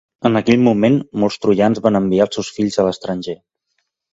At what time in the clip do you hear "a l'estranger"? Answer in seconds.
2.81-3.37